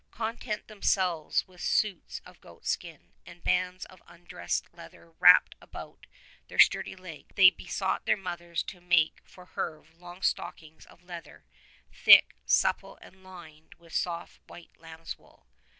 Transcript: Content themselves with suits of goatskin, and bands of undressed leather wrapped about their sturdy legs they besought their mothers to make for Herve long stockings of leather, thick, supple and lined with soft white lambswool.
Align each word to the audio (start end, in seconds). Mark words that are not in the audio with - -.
Content 0.09 0.67
themselves 0.67 1.47
with 1.47 1.61
suits 1.61 2.21
of 2.25 2.41
goatskin, 2.41 3.13
and 3.23 3.43
bands 3.43 3.85
of 3.85 4.01
undressed 4.07 4.65
leather 4.73 5.11
wrapped 5.19 5.53
about 5.61 6.07
their 6.47 6.57
sturdy 6.57 6.95
legs 6.95 7.29
they 7.35 7.51
besought 7.51 8.07
their 8.07 8.17
mothers 8.17 8.63
to 8.63 8.81
make 8.81 9.21
for 9.23 9.45
Herve 9.45 9.93
long 9.93 10.23
stockings 10.23 10.87
of 10.87 11.03
leather, 11.03 11.45
thick, 11.93 12.33
supple 12.47 12.97
and 12.99 13.23
lined 13.23 13.75
with 13.77 13.93
soft 13.93 14.39
white 14.47 14.71
lambswool. 14.79 15.45